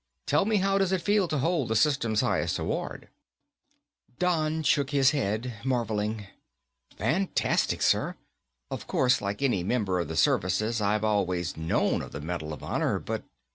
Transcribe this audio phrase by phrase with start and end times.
[0.25, 3.07] Tell me, how does it feel to hold the system's highest award?"
[4.17, 6.25] Don shook his head, marveling.
[6.97, 8.15] "Fantastic, sir.
[8.71, 12.63] Of course, like any member of the services I've always known of the Medal of
[12.63, 13.21] Honor, but